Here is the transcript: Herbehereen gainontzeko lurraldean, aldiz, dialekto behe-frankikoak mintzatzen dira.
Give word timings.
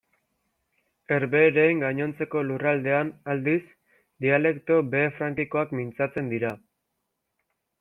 Herbehereen 1.15 1.83
gainontzeko 1.83 2.41
lurraldean, 2.47 3.13
aldiz, 3.35 3.59
dialekto 4.27 4.81
behe-frankikoak 4.97 5.79
mintzatzen 5.83 6.35
dira. 6.35 6.55